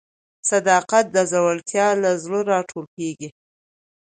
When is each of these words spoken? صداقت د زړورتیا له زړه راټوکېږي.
صداقت 0.49 1.05
د 1.15 1.17
زړورتیا 1.31 1.87
له 2.01 2.11
زړه 2.23 2.39
راټوکېږي. 2.51 3.29